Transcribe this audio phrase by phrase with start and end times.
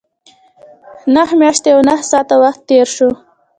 [1.13, 3.09] نهه میاشتې او نهه ساعته وخت تېر شو.